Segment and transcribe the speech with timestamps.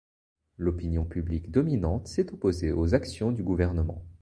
[0.57, 4.03] L'opinion publique dominante s'est opposée aux actions du gouvernement.